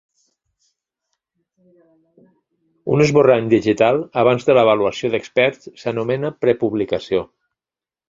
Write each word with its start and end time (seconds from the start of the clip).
Un 2.95 3.05
esborrany 3.07 3.53
digital 3.53 4.03
abans 4.25 4.51
de 4.51 4.59
l'avaluació 4.59 5.15
d'experts 5.15 5.73
s'anomena 5.85 6.37
prepublicació. 6.45 7.27